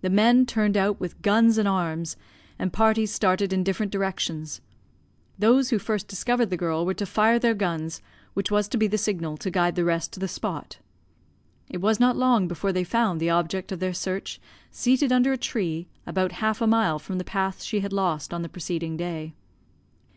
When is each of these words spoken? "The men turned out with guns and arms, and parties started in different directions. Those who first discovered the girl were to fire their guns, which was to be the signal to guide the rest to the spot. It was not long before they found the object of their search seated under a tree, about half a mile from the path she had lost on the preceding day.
"The 0.00 0.10
men 0.10 0.44
turned 0.44 0.76
out 0.76 0.98
with 0.98 1.22
guns 1.22 1.56
and 1.56 1.68
arms, 1.68 2.16
and 2.58 2.72
parties 2.72 3.12
started 3.12 3.52
in 3.52 3.62
different 3.62 3.92
directions. 3.92 4.60
Those 5.38 5.70
who 5.70 5.78
first 5.78 6.08
discovered 6.08 6.46
the 6.50 6.56
girl 6.56 6.84
were 6.84 6.94
to 6.94 7.06
fire 7.06 7.38
their 7.38 7.54
guns, 7.54 8.02
which 8.34 8.50
was 8.50 8.66
to 8.66 8.76
be 8.76 8.88
the 8.88 8.98
signal 8.98 9.36
to 9.36 9.48
guide 9.52 9.76
the 9.76 9.84
rest 9.84 10.12
to 10.14 10.18
the 10.18 10.26
spot. 10.26 10.78
It 11.70 11.80
was 11.80 12.00
not 12.00 12.16
long 12.16 12.48
before 12.48 12.72
they 12.72 12.82
found 12.82 13.20
the 13.20 13.30
object 13.30 13.70
of 13.70 13.78
their 13.78 13.94
search 13.94 14.40
seated 14.72 15.12
under 15.12 15.32
a 15.32 15.38
tree, 15.38 15.86
about 16.08 16.32
half 16.42 16.60
a 16.60 16.66
mile 16.66 16.98
from 16.98 17.18
the 17.18 17.22
path 17.22 17.62
she 17.62 17.78
had 17.78 17.92
lost 17.92 18.34
on 18.34 18.42
the 18.42 18.48
preceding 18.48 18.96
day. 18.96 19.32